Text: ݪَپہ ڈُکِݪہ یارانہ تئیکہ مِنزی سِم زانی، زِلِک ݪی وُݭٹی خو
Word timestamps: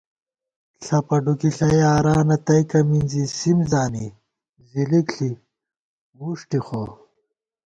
ݪَپہ 0.83 1.17
ڈُکِݪہ 1.23 1.69
یارانہ 1.79 2.37
تئیکہ 2.45 2.79
مِنزی 2.89 3.23
سِم 3.37 3.59
زانی، 3.71 4.07
زِلِک 4.69 5.07
ݪی 5.15 5.29
وُݭٹی 6.17 6.59
خو 6.65 6.81